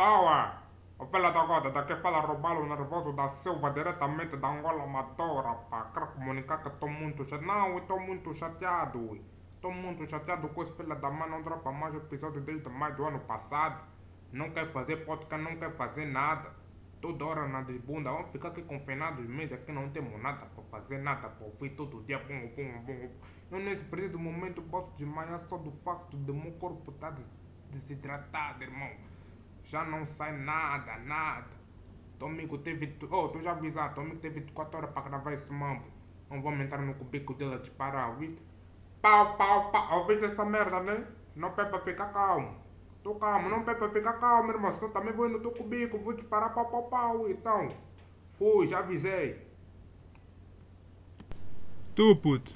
[0.00, 0.62] Toa!
[0.98, 5.90] O filho da gota, daqui fala roubá-lo nervoso da Silva, diretamente da Angola Amadora, pá.
[5.92, 7.46] Quero comunicar que estou muito chateado.
[7.46, 9.20] Não, estou muito chateado.
[9.56, 13.04] Estou muito chateado com esse filho da mãe, não dropa mais episódio desde maio do
[13.04, 13.78] ano passado.
[14.32, 16.50] Não quer fazer podcast, não quer fazer nada.
[17.02, 20.96] Toda hora na desbunda, vamos ficar aqui confinados meses, aqui não temos nada para fazer,
[20.96, 23.10] nada para ouvir todo dia, bum, bum, bum.
[23.50, 27.14] Eu nesse preciso momento posso desmaiar só do facto de meu corpo estar
[27.70, 29.09] desidratado, irmão.
[29.64, 31.60] Já não sai nada, nada.
[32.18, 32.96] Tomigo teve.
[33.10, 35.84] Oh, tu já avisaste, Tomigo teve 24 horas para gravar esse mambo.
[36.28, 38.40] Não vamos entrar no cubico dele a disparar, ouviste?
[39.00, 40.00] Pau, pau, pau.
[40.00, 41.06] Ouviste essa merda, né?
[41.34, 42.56] Não pede para ficar calmo.
[43.02, 44.74] Tô calmo, não pede para ficar calmo, irmão.
[44.74, 47.30] Senão também vou ir no teu cubico, vou disparar pau, pau, pau.
[47.30, 47.68] Então,
[48.38, 49.50] fui, já avisei.
[51.94, 52.52] Tu, puto.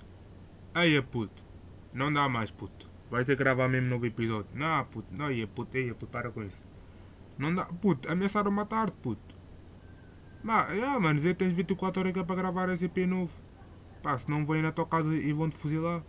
[0.75, 1.43] Aí, puto.
[1.93, 2.91] Não dá mais, puto.
[3.11, 4.51] Vai ter que gravar mesmo novo episódio.
[4.55, 5.09] Não, puto.
[5.11, 5.77] Não, aí, puto.
[5.77, 6.07] Aí, puto.
[6.07, 6.64] Para com isso.
[7.39, 7.65] Não dá.
[7.67, 9.35] Puto, ameaçaram matar puto.
[10.43, 11.21] Mas, é, mano.
[11.21, 13.33] Zé tens 24 horas para gravar esse EP novo.
[14.03, 16.03] Pá, se não vêm na tua casa e vão te fuzilar.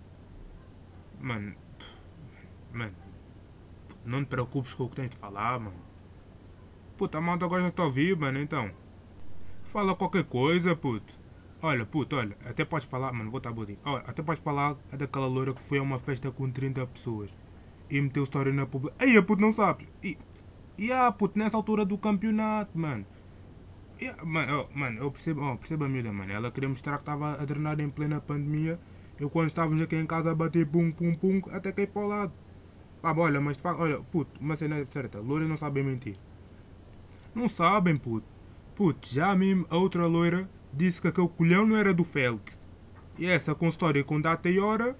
[1.19, 1.55] Mano.
[2.73, 2.95] Mano.
[4.03, 5.85] Não te preocupes com o que tens de falar, mano.
[6.97, 8.71] Puta, a malta agora já está ouvir, mano, então.
[9.63, 11.13] Fala qualquer coisa, puto.
[11.61, 13.79] Olha, puto, olha, até podes falar, mano, vou estar bodinho.
[13.83, 17.35] Olha, até podes falar é daquela loira que foi a uma festa com 30 pessoas
[17.89, 18.95] e meteu história na pública.
[19.03, 19.87] Ei, puto, não sabes?
[20.03, 20.17] E,
[20.77, 23.05] e ah, puto, nessa altura do campeonato, mano.
[24.01, 26.31] Yeah, mano, oh, mano, eu percebo, oh, percebo a miúda, mano.
[26.31, 28.77] Ela queria mostrar que estava a drenar em plena pandemia.
[29.17, 32.07] Eu quando estávamos aqui em casa a bater pum pum pum, até caí para o
[32.07, 32.33] lado.
[33.01, 36.17] Pá, olha, mas olha, puto, uma cena certa, loira não sabem mentir.
[37.33, 38.27] Não sabem, puto.
[38.75, 42.57] Puto, já mesmo a outra loira disse que aquele colhão não era do Félix.
[43.17, 44.97] E essa com história com data e hora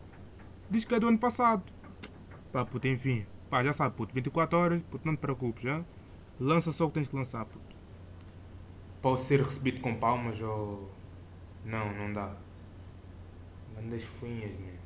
[0.69, 1.63] diz que é do ano passado.
[2.53, 3.25] Pá, puto, enfim.
[3.55, 5.81] Pá, já sabe, puto, 24 horas, puto, não te preocupes, já.
[6.37, 7.73] Lança só o que tens que lançar, puto.
[9.01, 10.91] Posso ser recebido com palmas ou.
[11.63, 12.35] Não, não dá.
[13.73, 14.77] Grandes fuinhas, mano.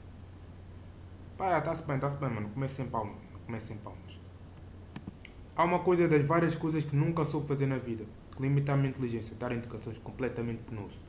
[1.36, 2.48] Pá, tá-se bem, tá-se bem, mano.
[2.50, 3.16] Comece sem palmas.
[3.48, 4.20] Comece sem palmas.
[5.56, 8.06] Há uma coisa das várias coisas que nunca soube fazer na vida.
[8.36, 9.36] Que limita a minha inteligência.
[9.36, 11.00] Dar indicações completamente penoso.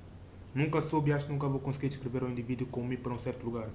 [0.55, 3.19] Nunca soube e acho que nunca vou conseguir descrever um indivíduo como ir para um
[3.19, 3.69] certo lugar.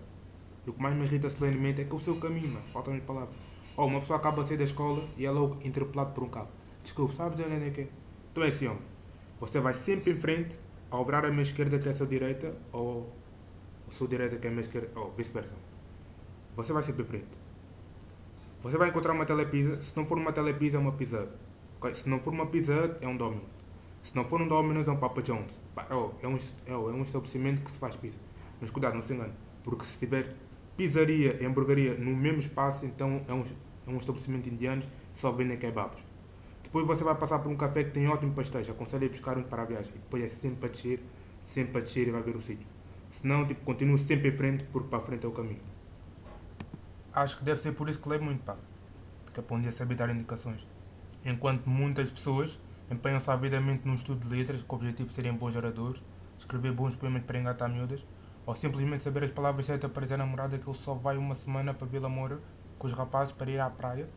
[0.65, 2.65] E o que mais me irrita solenemente é que é o seu caminho, mano.
[2.73, 3.54] Faltam-me palavras.
[3.77, 6.47] Oh, uma pessoa acaba de sair da escola e é logo interpelado por um carro.
[6.81, 7.87] Desculpe, sabes onde é que é?
[8.31, 8.81] Então é assim, homem.
[9.39, 10.55] Você vai sempre em frente,
[10.89, 13.11] a obrar a minha esquerda que é a sua direita, ou
[13.87, 15.51] a sua direita que é a minha esquerda, ou vice-versa.
[16.55, 17.27] Você vai sempre em frente.
[18.63, 21.27] Você vai encontrar uma telepisa, se não for uma telepisa é uma pizza.
[21.95, 23.43] Se não for uma pizza é um domino.
[24.03, 25.53] Se não for um domino é um Papa John's.
[25.89, 28.17] É um, é um estabelecimento que se faz pizza.
[28.61, 29.33] Mas cuidado, não se engane.
[29.63, 30.33] Porque se tiver
[30.75, 33.43] pizzaria e hamburgueria no mesmo espaço, então é um,
[33.87, 34.83] é um estabelecimento indiano
[35.15, 36.03] só vendem kebabs.
[36.63, 38.69] Depois você vai passar por um café que tem ótimo pastéis.
[38.69, 39.93] Aconselho a buscar um para a viagem.
[39.95, 40.99] E depois é sempre a descer,
[41.45, 42.67] sempre a descer e vai ver o sítio.
[43.21, 45.61] Senão, tipo, continua sempre em frente, porque para a frente é o caminho.
[47.13, 48.57] Acho que deve ser por isso que leio muito, pá.
[49.33, 50.67] Que é um dia saber dar indicações.
[51.23, 52.59] Enquanto muitas pessoas
[52.91, 56.01] empenham-se avidamente num estudo de letras com o objetivo de serem bons oradores,
[56.37, 58.05] escrever bons poemas para engatar miúdas,
[58.45, 61.35] ou simplesmente saber as palavras certas para dizer à namorada que ele só vai uma
[61.35, 62.39] semana para Vila Moura
[62.77, 64.07] com os rapazes para ir à praia,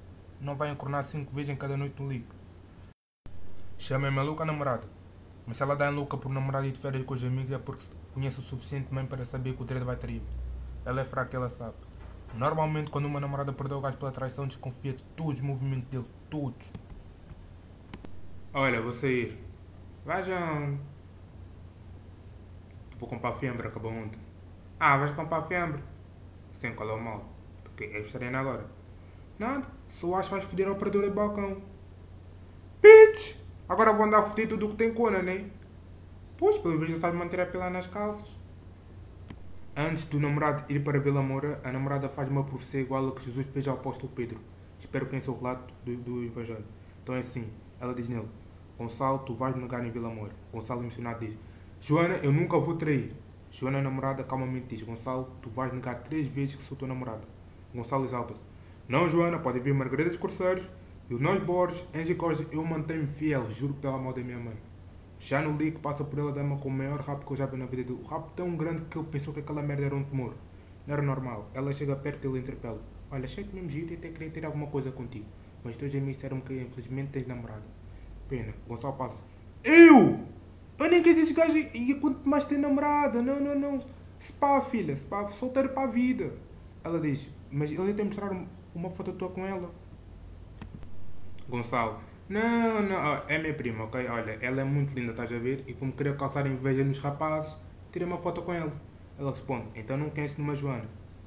[0.40, 2.26] não vai encornar cinco vezes em cada noite no ligo.
[3.78, 4.86] Chama-me a louca namorada.
[5.46, 7.58] Mas se ela dá em louca por namorado e de férias com os amigos é
[7.58, 10.20] porque conhece o suficiente bem para saber que o treino vai trair.
[10.84, 11.74] Ela é fraca, ela sabe.
[12.34, 16.04] Normalmente quando uma namorada perdeu o gajo pela traição desconfia de todos os movimentos dele,
[16.28, 16.70] todos.
[18.52, 19.38] Olha, vou sair.
[20.04, 20.78] Vejam.
[22.98, 24.20] Vou comprar fiambre, acabou ontem.
[24.78, 25.82] Ah, vais comprar fiambre?
[26.60, 27.24] Sim, qual é o mal?
[27.62, 28.66] Porque é estarena agora.
[29.38, 31.62] Nada, só acho que vais foder a operadora de balcão.
[32.82, 33.36] Bitch!
[33.68, 35.50] Agora vou andar fodido do que tem cona, né?
[36.36, 38.36] Pois, pelo visto de manter a pila nas calças.
[39.76, 43.24] Antes do namorado ir para Vila Moura, a namorada faz uma profecia igual a que
[43.24, 44.40] Jesus fez ao apóstolo Pedro.
[44.80, 46.64] Espero que em seu relato do, do Evangelho.
[47.02, 47.48] Então é assim,
[47.80, 48.28] ela diz nele,
[48.76, 50.32] Gonçalo, tu vais negar em Vila Moura.
[50.52, 51.36] Gonçalo emocionado diz,
[51.80, 53.12] Joana, eu nunca vou trair.
[53.50, 57.22] Joana, a namorada, calmamente diz, Gonçalo, tu vais negar três vezes que sou tua namorada.
[57.74, 58.40] Gonçalo exalta-se,
[58.88, 60.10] não Joana, pode vir Margarida
[61.10, 64.56] e o nós Borges, Angie Costa, eu mantenho fiel, juro pela mão da minha mãe.
[65.18, 67.56] Já no ligo passa por ela dama com o maior rap que eu já vi
[67.56, 68.00] na vida dele.
[68.02, 70.34] O rap tão grande que ele pensou que aquela merda era um tumor.
[70.86, 71.50] Não era normal.
[71.54, 72.80] Ela chega perto e ele interpela.
[73.10, 75.24] Olha, achei-te mesmo giro e até queria ter alguma coisa contigo.
[75.64, 77.64] Mas teus amigos disseram que infelizmente tens namorado.
[78.28, 78.52] Pena.
[78.68, 79.16] Gonçalo passa.
[79.64, 80.37] Eu!
[80.78, 83.20] Eu nem quis esse gajo e quanto mais tem namorada.
[83.20, 83.80] Não, não, não.
[84.20, 84.94] Spa, filha.
[84.96, 86.32] Spa, solteiro para a vida.
[86.84, 87.28] Ela diz.
[87.50, 88.30] Mas ele tem mostrar
[88.74, 89.70] uma foto tua com ela.
[91.48, 91.98] Gonçalo.
[92.28, 94.06] Não, não, é minha prima, ok?
[94.06, 95.64] Olha, ela é muito linda, estás a ver?
[95.66, 97.56] E como queria causar inveja nos rapazes,
[97.90, 98.70] tirei uma foto com ela.
[99.18, 100.84] Ela responde, então não conheces numa Joana.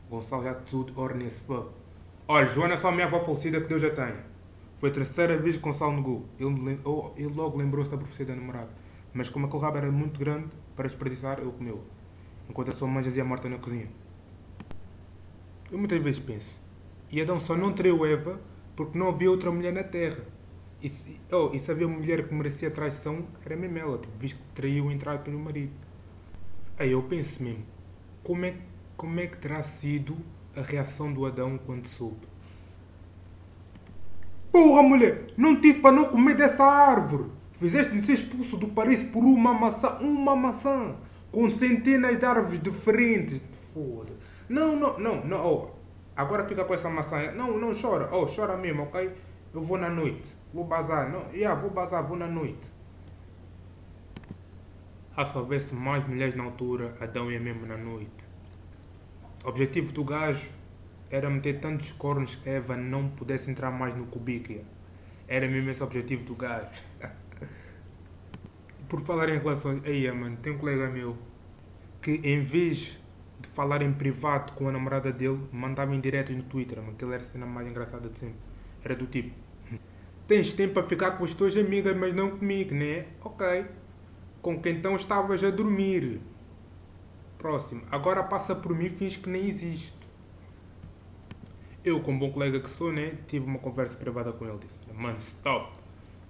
[0.09, 1.42] Gonçalo já tudo ornece
[2.27, 4.13] Olha, Joana é só a minha avó falecida que Deus já tem.
[4.80, 6.24] Foi a terceira vez que Gonçalo negou.
[6.39, 6.80] Ele,
[7.18, 8.69] ele logo lembrou-se da profecia da namorada.
[9.13, 11.83] Mas como aquele rabo era muito grande para desperdiçar, ele comeu.
[12.49, 13.87] Enquanto a sua mãe jazia morta na cozinha.
[15.71, 16.51] Eu muitas vezes penso,
[17.09, 18.39] e Adão só não traiu Eva
[18.75, 20.23] porque não havia outra mulher na Terra.
[20.81, 24.37] E se, oh, e se havia mulher que merecia traição, era mesmo ela, tipo, visto
[24.37, 25.71] que traiu o entrado pelo marido.
[26.77, 27.63] Aí eu penso mesmo,
[28.23, 28.55] como é,
[28.97, 30.17] como é que terá sido
[30.55, 32.27] a reação do Adão quando soube?
[34.51, 37.29] Porra, mulher, não te disse para não comer dessa árvore.
[37.61, 40.95] Fizeste-me ser expulso do Paris por uma maçã, uma maçã,
[41.31, 43.39] com centenas de árvores diferentes.
[43.71, 44.13] Foda.
[44.49, 45.45] Não, não, não, não.
[45.45, 45.69] Oh,
[46.15, 47.31] agora fica com essa maçã.
[47.33, 48.09] Não, não chora.
[48.11, 49.11] Oh, chora mesmo, ok?
[49.53, 50.23] Eu vou na noite.
[50.51, 51.11] Vou bazar.
[51.11, 52.67] Não, yeah, vou bazar, vou na noite.
[55.15, 58.09] Ah, se houvesse mais mulheres na altura, Adão ia mesmo na noite.
[59.45, 60.49] O objetivo do gajo
[61.11, 64.65] era meter tantos cornos que Eva não pudesse entrar mais no cubículo.
[65.27, 66.81] Era mesmo esse o objetivo do gajo.
[68.91, 71.15] Por falar em relações, aí, mano, tem um colega meu
[72.01, 72.99] que em vez
[73.39, 77.05] de falar em privado com a namorada dele, mandava em direto no Twitter, mano, que
[77.05, 78.35] ele era a cena mais engraçada de sempre.
[78.83, 79.33] Era do tipo:
[80.27, 83.05] Tens tempo para ficar com as tuas amigas, mas não comigo, né?
[83.23, 83.65] Ok.
[84.41, 86.19] Com quem então estavas a dormir.
[87.38, 87.83] Próximo.
[87.89, 89.95] Agora passa por mim e finge que nem existe.
[91.81, 94.57] Eu, como bom colega que sou, né, tive uma conversa privada com ele.
[94.57, 95.77] Disse, mano, stop.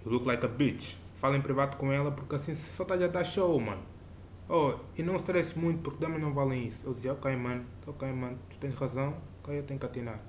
[0.06, 0.96] You look like a bitch.
[1.22, 3.84] Fala em privado com ela porque assim só estás a dar show, mano.
[4.50, 6.86] Oh, e não stresses muito porque também não valem isso.
[6.86, 10.20] Eu dizia, ok, mano, ok, mano, tu tens razão, ok, eu tenho que atinar.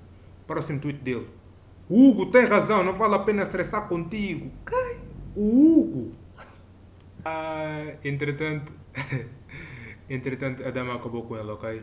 [0.47, 1.27] Próximo tweet dele.
[1.89, 4.51] Hugo, tem razão, não vale a pena estressar contigo.
[4.65, 4.99] Quem?
[5.35, 6.13] O Hugo.
[7.25, 8.73] Ah, entretanto,
[10.09, 11.81] entretanto, a dama acabou com ele, ok?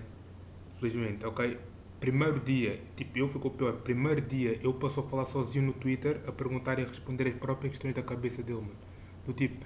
[0.79, 1.59] Felizmente, ok?
[2.01, 3.75] Primeiro dia, tipo, eu ficou pior.
[3.83, 7.35] Primeiro dia, eu passou a falar sozinho no Twitter, a perguntar e a responder as
[7.35, 8.90] próprias questões da cabeça dele, mano.
[9.31, 9.65] Do tipo,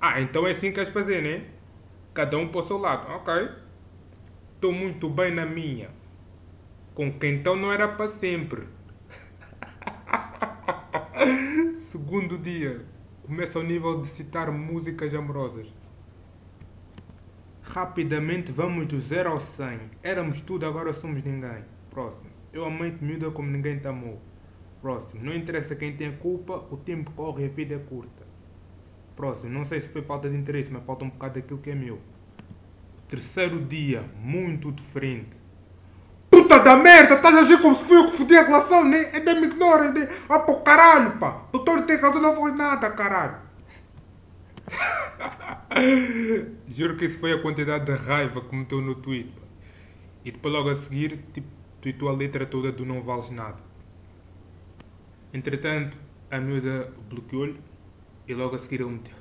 [0.00, 1.44] ah, então é assim que queres fazer, né?
[2.14, 3.12] Cada um para o seu lado.
[3.12, 3.50] Ok.
[4.54, 5.90] Estou muito bem na minha.
[6.94, 8.66] Com quem então não era para sempre.
[11.92, 12.86] Segundo dia.
[13.26, 15.70] Começa ao nível de citar músicas amorosas.
[17.60, 19.78] Rapidamente vamos do 0 ao 100.
[20.02, 21.64] Éramos tudo, agora somos ninguém.
[21.90, 22.30] Próximo.
[22.50, 24.22] Eu amei-te miúda como ninguém te amou.
[24.80, 25.22] Próximo.
[25.22, 28.29] Não interessa quem tem culpa, o tempo corre e a vida é curta.
[29.20, 29.52] Próximo.
[29.52, 32.00] Não sei se foi falta de interesse, mas falta um bocado daquilo que é meu.
[33.06, 34.02] Terceiro dia.
[34.16, 35.36] Muito diferente.
[36.30, 37.16] Puta da merda!
[37.16, 39.10] Estás a agir como se fui eu que fodi a relação, né?
[39.12, 40.08] É de me ignora, é de...
[40.26, 41.42] Ah, pô, caralho, pá!
[41.52, 43.36] Doutor tem razão, não foi nada, caralho.
[46.66, 49.28] Juro que isso foi a quantidade de raiva que meteu no tweet.
[49.28, 49.42] Pá.
[50.24, 51.48] E depois logo a seguir, tipo,
[51.82, 53.58] tweetou a letra toda do não vales nada.
[55.34, 55.98] Entretanto,
[56.30, 57.68] a miúda bloqueou-lhe
[58.26, 59.16] e logo a seguir ele meteu.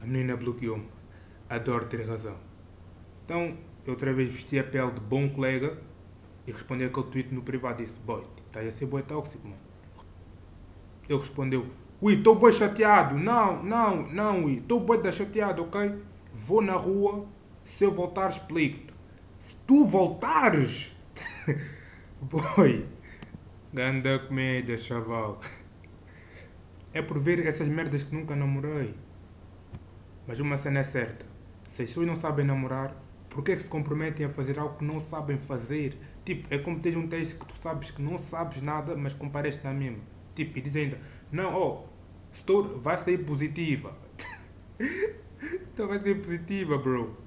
[0.00, 0.88] A menina bloqueou-me.
[1.48, 2.36] Adoro ter razão.
[3.24, 5.78] Então, eu outra vez vesti a pele de bom colega
[6.46, 9.60] e respondi aquele tweet no privado disse, boy, estás a ser boi tóxico, mano.
[11.08, 11.66] Ele respondeu,
[12.00, 13.16] ui, estou boi chateado.
[13.16, 15.94] Não, não, não, ui, estou boi da chateado, ok?
[16.34, 17.26] Vou na rua,
[17.64, 18.92] se eu voltar explico-te.
[19.40, 20.92] Se tu voltares,
[22.20, 22.86] boy,
[23.72, 25.40] ganda comédia, chaval.
[26.94, 28.94] É por ver essas merdas que nunca namorei.
[30.28, 31.26] Mas uma cena é certa.
[31.72, 32.94] Se as pessoas não sabem namorar,
[33.28, 35.98] por que, é que se comprometem a fazer algo que não sabem fazer?
[36.24, 39.60] Tipo, é como tens um teste que tu sabes que não sabes nada, mas compares
[39.64, 39.98] na mesma.
[40.36, 41.00] Tipo, e dizem ainda,
[41.32, 41.84] não, oh,
[42.32, 43.92] estou, vai sair positiva.
[45.74, 47.18] então vai sair positiva, bro.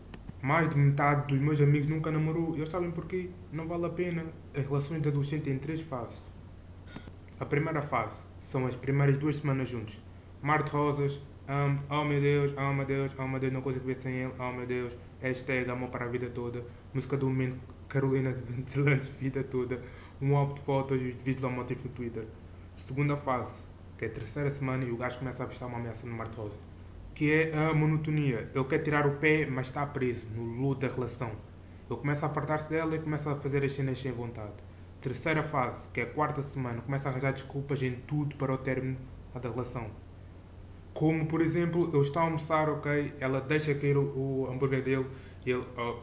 [0.42, 2.56] Mais de metade dos meus amigos nunca namorou.
[2.56, 3.32] Eles sabem porquê?
[3.52, 4.24] Não vale a pena.
[4.56, 6.22] As relações de adolescente têm três fases.
[7.38, 9.98] A primeira fase são as primeiras duas semanas juntos.
[10.42, 13.86] Mar de rosas, amo, oh meu Deus, oh meu Deus, oh meu Deus, não consigo
[13.86, 16.64] viver sem ele, oh meu Deus, hashtag amor para a vida toda,
[16.94, 17.58] música do momento,
[17.90, 19.82] Carolina Deslandes, vida toda,
[20.22, 22.26] um álbum de fotos e vídeos ao motivo no Twitter.
[22.86, 23.52] Segunda fase,
[23.98, 26.28] que é a terceira semana e o gajo começa a avistar uma ameaça no Mar
[26.28, 26.58] de rosas,
[27.14, 28.50] que é a monotonia.
[28.54, 31.32] Ele quer tirar o pé, mas está preso no luto da relação.
[31.90, 34.67] Ele começa a apartar-se dela e começa a fazer as cenas sem vontade.
[35.08, 38.58] Terceira fase, que é a quarta semana, começa a arranjar desculpas em tudo para o
[38.58, 38.98] término
[39.42, 39.88] da relação.
[40.94, 43.14] Como, por exemplo, eu estou a almoçar, ok?
[43.18, 45.06] Ela deixa cair o, o hambúrguer dele
[45.46, 45.64] e ele.
[45.78, 46.00] Oh,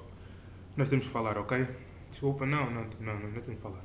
[0.74, 1.66] nós temos que falar, ok?
[2.10, 3.82] Desculpa, não, não, não, não, não temos que falar.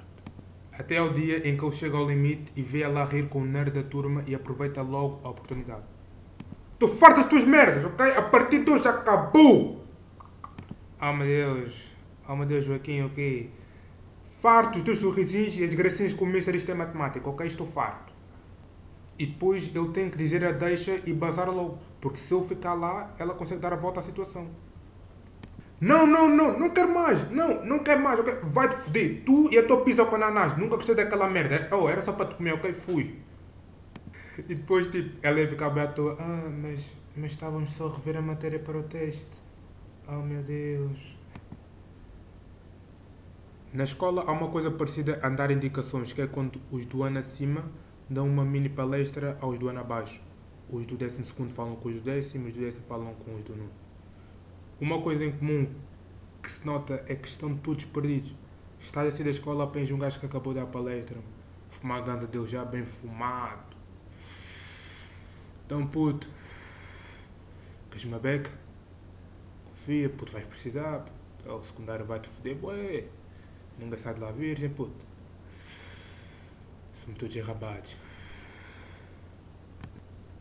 [0.71, 3.41] Até ao dia em que ele chega ao limite e vê ela a rir com
[3.41, 5.83] o nerd da turma e aproveita logo a oportunidade.
[6.79, 8.09] Tu farto das tuas merdas, ok?
[8.09, 9.83] A partir de hoje acabou!
[11.01, 11.93] Oh meu Deus,
[12.25, 13.58] oh meu Deus, Joaquim, ok?
[14.41, 16.55] Farto dos teus sorrisinhos e as gracinhas com o Mr.
[16.55, 17.45] Isto é matemática, ok?
[17.45, 18.13] Estou farto.
[19.17, 22.73] E depois ele tem que dizer a deixa e bazar logo, porque se ele ficar
[22.73, 24.47] lá, ela consegue dar a volta à situação.
[25.81, 27.29] Não, não, não, não quero mais.
[27.31, 28.19] Não, não quero mais.
[28.19, 28.35] Okay?
[28.43, 29.23] Vai-te foder.
[29.25, 30.57] Tu e a tua pizza com ananás.
[30.57, 31.69] Nunca gostei daquela merda.
[31.75, 32.73] Oh, era só para te comer, ok?
[32.73, 33.19] Fui.
[34.37, 36.17] E depois, tipo, ela ia ficar bem à toa.
[36.19, 39.25] Ah, mas, mas estávamos só a rever a matéria para o teste.
[40.07, 41.18] Oh, meu Deus.
[43.71, 47.19] Na escola há uma coisa parecida a dar indicações, que é quando os do ano
[47.19, 47.63] acima
[48.09, 50.19] dão uma mini palestra aos do ano abaixo.
[50.71, 53.43] Os do décimo segundo falam com os do décimo, os do décimo falam com os
[53.43, 53.69] do nono.
[54.81, 55.71] Uma coisa em comum
[56.41, 58.33] que se nota é que estão todos perdidos.
[58.79, 61.17] Estás a sair da escola apenas um gajo que acabou de dar a palestra.
[61.69, 63.77] Fumar a ganda dele já bem fumado.
[65.67, 66.27] Então puto.
[67.91, 68.49] Queres uma beca?
[69.65, 71.01] Confia, puto, vais precisar.
[71.01, 71.19] Puto.
[71.53, 73.05] O secundário vai-te foder, bué.
[73.79, 74.91] Ninguém sai de lá virgem, puto.
[77.03, 77.95] Somos todos enrabados.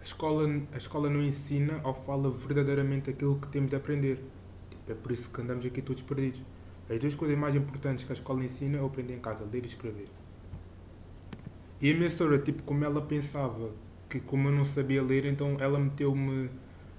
[0.01, 4.19] A escola, a escola não ensina ou fala verdadeiramente aquilo que temos de aprender.
[4.71, 6.43] Tipo, é por isso que andamos aqui todos perdidos.
[6.91, 9.67] As duas coisas mais importantes que a escola ensina é aprender em casa, ler e
[9.67, 10.09] escrever.
[11.81, 13.71] E a minha história, tipo, como ela pensava
[14.09, 16.51] que como eu não sabia ler, então ela meteu-me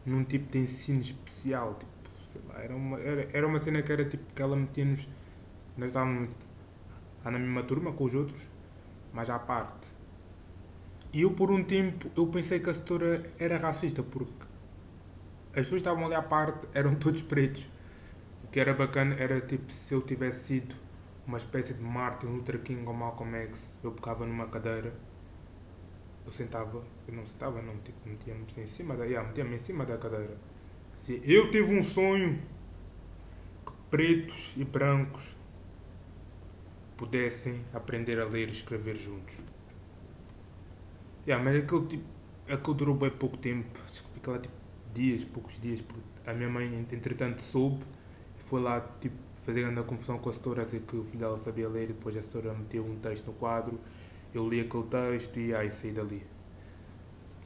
[0.06, 1.80] num tipo de ensino especial.
[1.80, 1.92] Tipo,
[2.32, 5.08] sei lá, era uma, era, era uma cena que era tipo que ela metia-nos.
[5.80, 6.30] Nós estávamos
[7.24, 8.46] na mesma turma com os outros,
[9.14, 9.88] mas à parte.
[11.14, 14.46] E eu por um tempo eu pensei que a setora era racista porque
[15.52, 17.66] as pessoas estavam ali à parte, eram todos pretos.
[18.44, 20.76] O que era bacana era tipo se eu tivesse sido
[21.26, 24.94] uma espécie de Martin Luther King ou Malcolm X, eu pegava numa cadeira,
[26.26, 29.06] eu sentava, eu não sentava não, tipo, metia-me em cima da.
[29.06, 30.38] Yeah, metia-me em cima da cadeira.
[31.08, 32.38] Eu tive um sonho
[33.66, 35.39] que pretos e brancos
[37.00, 39.34] pudessem aprender a ler e escrever juntos.
[41.26, 42.04] Yeah, mas aquele, tipo,
[42.46, 43.80] aquele durou bem pouco tempo.
[44.14, 44.54] Fica lá tipo
[44.94, 45.80] dias, poucos dias.
[45.80, 47.86] Porque a minha mãe, entretanto, soube
[48.38, 49.16] e foi lá tipo,
[49.46, 51.86] fazer uma confusão com a setora, a dizer que o filho dela sabia ler.
[51.86, 53.80] E depois a setora meteu um texto no quadro.
[54.34, 56.22] Eu li aquele texto e aí saí dali.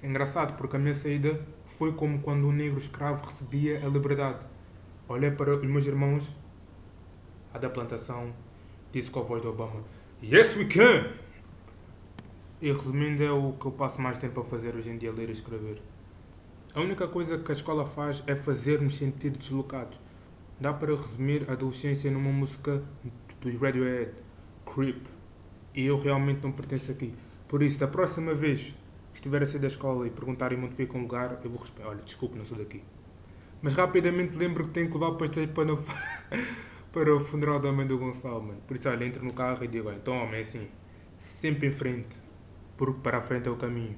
[0.01, 1.39] É engraçado porque a minha saída
[1.77, 4.47] foi como quando um negro escravo recebia a liberdade.
[5.07, 6.23] Olhei para os meus irmãos,
[7.53, 8.33] a da plantação,
[8.93, 9.83] disse com a voz do Obama:
[10.23, 11.11] Yes, we can!
[12.61, 15.27] E resumindo, é o que eu passo mais tempo a fazer hoje em dia, ler
[15.27, 15.81] e escrever.
[16.73, 19.99] A única coisa que a escola faz é fazer-nos sentir deslocados.
[20.59, 22.81] Dá para resumir a adolescência numa música
[23.41, 24.11] dos Radiohead,
[24.65, 25.05] Creep.
[25.75, 27.13] E eu realmente não pertenço aqui.
[27.47, 28.73] Por isso, da próxima vez
[29.13, 32.01] estiver a sair da escola e perguntarem onde fica um lugar, eu vou responder: Olha,
[32.01, 32.81] desculpe, não sou daqui.
[33.61, 35.83] Mas rapidamente lembro que tenho que levar pastéis para, no...
[36.93, 38.61] para o funeral da mãe do Gonçalo, mano.
[38.65, 40.69] Por isso, olha, entro no carro e digo: Então, homem, é assim,
[41.19, 42.23] sempre em frente
[42.77, 43.95] porque para a frente é o caminho.